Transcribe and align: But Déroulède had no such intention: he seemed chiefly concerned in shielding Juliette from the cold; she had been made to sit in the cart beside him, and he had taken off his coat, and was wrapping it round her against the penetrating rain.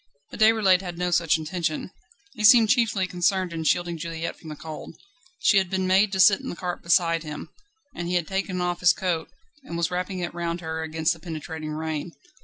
But 0.31 0.39
Déroulède 0.39 0.81
had 0.81 0.97
no 0.97 1.11
such 1.11 1.37
intention: 1.37 1.91
he 2.33 2.43
seemed 2.43 2.69
chiefly 2.71 3.05
concerned 3.05 3.53
in 3.53 3.63
shielding 3.65 3.99
Juliette 3.99 4.35
from 4.35 4.49
the 4.49 4.55
cold; 4.55 4.95
she 5.37 5.59
had 5.59 5.69
been 5.69 5.85
made 5.85 6.11
to 6.13 6.19
sit 6.19 6.39
in 6.41 6.49
the 6.49 6.55
cart 6.55 6.81
beside 6.81 7.21
him, 7.21 7.49
and 7.95 8.07
he 8.07 8.15
had 8.15 8.25
taken 8.25 8.61
off 8.61 8.79
his 8.79 8.93
coat, 8.93 9.29
and 9.63 9.77
was 9.77 9.91
wrapping 9.91 10.17
it 10.17 10.33
round 10.33 10.59
her 10.61 10.81
against 10.81 11.13
the 11.13 11.19
penetrating 11.19 11.69
rain. 11.69 12.13